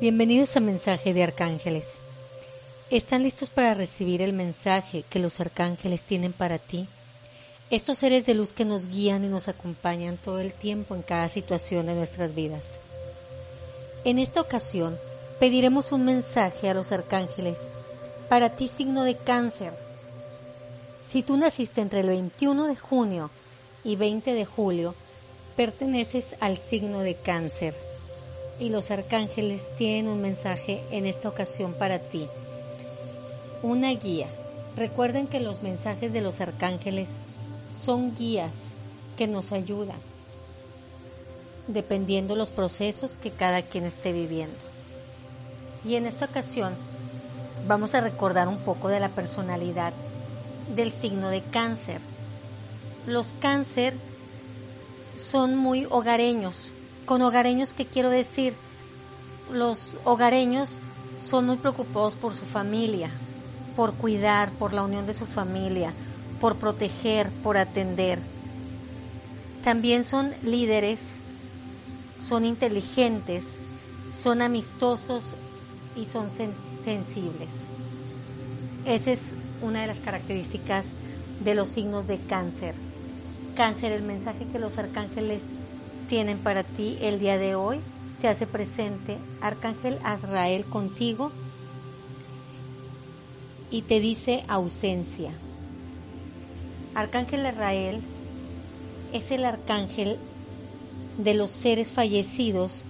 [0.00, 1.84] Bienvenidos a Mensaje de Arcángeles.
[2.88, 6.88] ¿Están listos para recibir el mensaje que los arcángeles tienen para ti?
[7.68, 11.28] Estos seres de luz que nos guían y nos acompañan todo el tiempo en cada
[11.28, 12.80] situación de nuestras vidas.
[14.04, 14.98] En esta ocasión
[15.38, 17.58] pediremos un mensaje a los arcángeles
[18.30, 19.74] para ti signo de cáncer.
[21.06, 23.30] Si tú naciste entre el 21 de junio
[23.84, 24.94] y 20 de julio,
[25.56, 27.89] perteneces al signo de cáncer
[28.60, 32.28] y los arcángeles tienen un mensaje en esta ocasión para ti.
[33.62, 34.28] Una guía.
[34.76, 37.08] Recuerden que los mensajes de los arcángeles
[37.72, 38.74] son guías
[39.16, 39.98] que nos ayudan
[41.72, 44.56] dependiendo los procesos que cada quien esté viviendo.
[45.84, 46.74] Y en esta ocasión
[47.66, 49.92] vamos a recordar un poco de la personalidad
[50.74, 52.00] del signo de cáncer.
[53.06, 53.94] Los cáncer
[55.16, 56.72] son muy hogareños,
[57.10, 58.54] con hogareños, ¿qué quiero decir?
[59.52, 60.78] Los hogareños
[61.20, 63.10] son muy preocupados por su familia,
[63.74, 65.92] por cuidar, por la unión de su familia,
[66.40, 68.20] por proteger, por atender.
[69.64, 71.00] También son líderes,
[72.20, 73.42] son inteligentes,
[74.12, 75.34] son amistosos
[75.96, 77.48] y son sensibles.
[78.86, 80.84] Esa es una de las características
[81.42, 82.76] de los signos de cáncer.
[83.56, 85.42] Cáncer, el mensaje que los arcángeles
[86.10, 87.78] tienen para ti el día de hoy.
[88.20, 91.30] Se hace presente Arcángel Azrael contigo
[93.70, 95.30] y te dice ausencia.
[96.96, 98.00] Arcángel Azrael
[99.12, 100.18] es el arcángel
[101.16, 102.84] de los seres fallecidos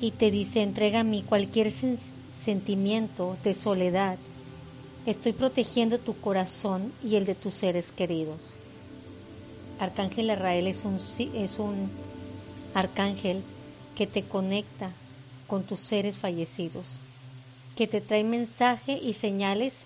[0.00, 4.18] y te dice entrega a mí cualquier sentimiento de soledad.
[5.04, 8.54] Estoy protegiendo tu corazón y el de tus seres queridos.
[9.80, 11.00] Arcángel Azrael es un,
[11.34, 11.90] es un
[12.74, 13.42] arcángel
[13.94, 14.90] que te conecta
[15.46, 16.86] con tus seres fallecidos,
[17.76, 19.84] que te trae mensaje y señales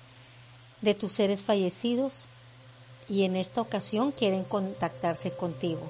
[0.80, 2.26] de tus seres fallecidos
[3.08, 5.82] y en esta ocasión quieren contactarse contigo.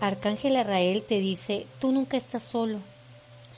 [0.00, 2.78] Arcángel Arrael te dice, tú nunca estás solo,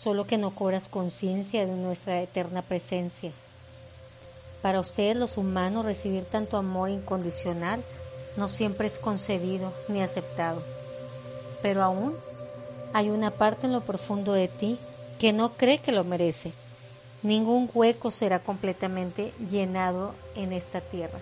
[0.01, 3.33] solo que no cobras conciencia de nuestra eterna presencia.
[4.63, 7.83] Para ustedes los humanos recibir tanto amor incondicional
[8.37, 10.63] no siempre es concebido ni aceptado
[11.63, 12.15] pero aún
[12.93, 14.79] hay una parte en lo profundo de ti
[15.19, 16.53] que no cree que lo merece.
[17.23, 21.19] Ningún hueco será completamente llenado en esta tierra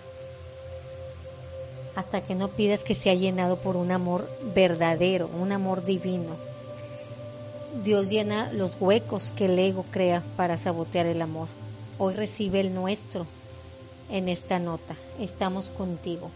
[1.96, 6.36] hasta que no pidas que sea llenado por un amor verdadero, un amor divino.
[7.82, 11.48] Dios llena los huecos que el ego crea para sabotear el amor.
[11.98, 13.26] Hoy recibe el nuestro
[14.10, 14.94] en esta nota.
[15.18, 16.30] Estamos contigo.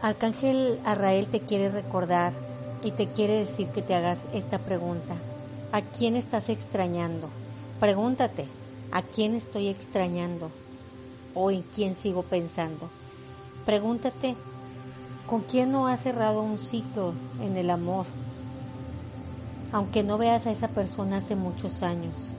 [0.00, 2.32] Arcángel Arrael te quiere recordar
[2.84, 5.16] y te quiere decir que te hagas esta pregunta.
[5.72, 7.28] ¿A quién estás extrañando?
[7.80, 8.46] Pregúntate,
[8.92, 10.52] ¿a quién estoy extrañando?
[11.34, 12.88] ¿O en quién sigo pensando?
[13.66, 14.36] Pregúntate,
[15.26, 18.06] ¿con quién no has cerrado un ciclo en el amor?
[19.72, 22.34] Aunque no veas a esa persona hace muchos años.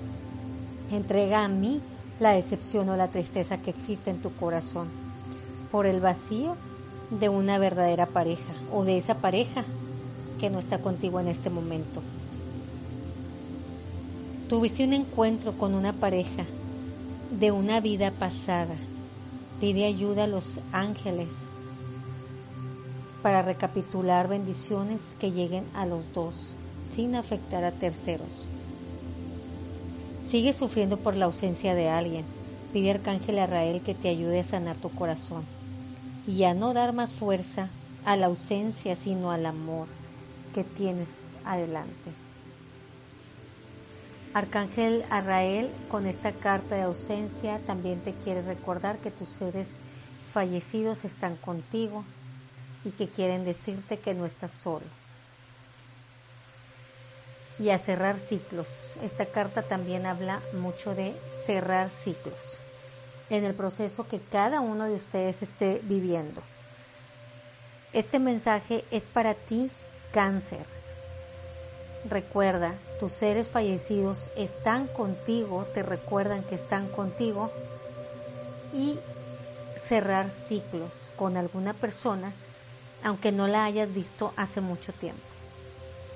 [0.92, 1.82] Entrega a mí
[2.22, 4.88] la decepción o la tristeza que existe en tu corazón
[5.72, 6.56] por el vacío
[7.10, 9.64] de una verdadera pareja o de esa pareja
[10.40, 12.02] que no está contigo en este momento.
[14.48, 16.46] Tuviste un encuentro con una pareja
[17.32, 18.76] de una vida pasada.
[19.60, 21.30] Pide ayuda a los ángeles
[23.22, 26.56] para recapitular bendiciones que lleguen a los dos
[26.94, 28.48] sin afectar a terceros.
[30.30, 32.24] Sigue sufriendo por la ausencia de alguien.
[32.72, 35.59] Pide Arcángel Arrael que te ayude a sanar tu corazón
[36.30, 37.70] y a no dar más fuerza
[38.06, 39.88] a la ausencia, sino al amor
[40.54, 42.12] que tienes adelante.
[44.36, 49.80] Arcángel Arrael, con esta carta de ausencia, también te quiere recordar que tus seres
[50.32, 52.06] fallecidos están contigo
[52.86, 54.86] y que quieren decirte que no estás solo.
[57.58, 58.68] Y a cerrar ciclos.
[59.02, 62.60] Esta carta también habla mucho de cerrar ciclos
[63.30, 66.42] en el proceso que cada uno de ustedes esté viviendo.
[67.94, 69.72] Este mensaje es para ti,
[70.14, 70.66] cáncer.
[72.08, 77.52] Recuerda, tus seres fallecidos están contigo, te recuerdan que están contigo
[78.74, 78.98] y
[79.88, 82.32] cerrar ciclos con alguna persona,
[83.04, 85.22] aunque no la hayas visto hace mucho tiempo.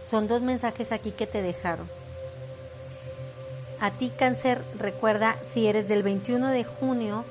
[0.09, 1.89] Son dos mensajes aquí que te dejaron.
[3.83, 7.25] A ti cáncer, recuerda si eres del 21 de junio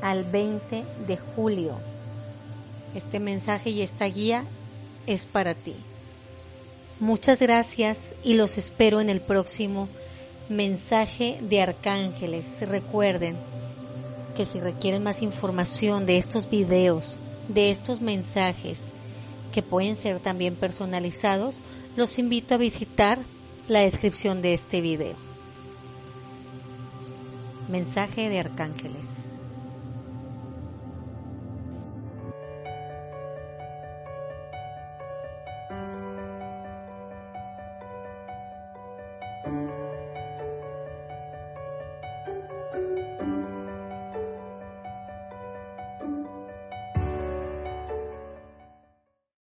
[0.00, 1.74] al 20 de julio.
[2.94, 4.44] Este mensaje y esta guía
[5.06, 5.74] es para ti.
[7.00, 9.90] Muchas gracias y los espero en el próximo
[10.48, 12.46] mensaje de arcángeles.
[12.66, 13.36] Recuerden
[14.34, 17.18] que si requieren más información de estos videos,
[17.48, 18.78] de estos mensajes,
[19.52, 21.58] que pueden ser también personalizados,
[21.94, 23.18] los invito a visitar
[23.68, 25.29] la descripción de este video.
[27.70, 29.30] Mensaje de arcángeles.